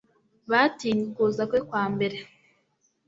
[0.51, 2.17] batinye ukuza kwe kwa mbere,